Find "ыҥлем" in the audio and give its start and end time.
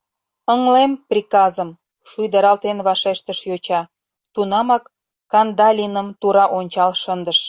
0.52-0.92